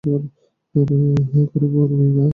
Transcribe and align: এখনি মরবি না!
এখনি 0.75 1.67
মরবি 1.73 2.07
না! 2.15 2.25